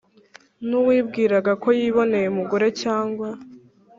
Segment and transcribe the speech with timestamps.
[0.67, 3.27] nuwibwiraga ko yiboneye umugore cyangwa